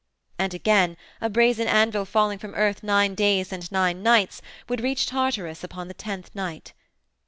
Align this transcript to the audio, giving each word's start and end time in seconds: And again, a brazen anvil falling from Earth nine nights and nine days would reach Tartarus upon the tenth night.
And 0.39 0.51
again, 0.55 0.97
a 1.21 1.29
brazen 1.29 1.67
anvil 1.67 2.05
falling 2.05 2.39
from 2.39 2.55
Earth 2.55 2.81
nine 2.81 3.11
nights 3.15 3.53
and 3.53 3.71
nine 3.71 4.01
days 4.03 4.41
would 4.67 4.81
reach 4.81 5.05
Tartarus 5.05 5.63
upon 5.63 5.89
the 5.89 5.93
tenth 5.93 6.31
night. 6.33 6.73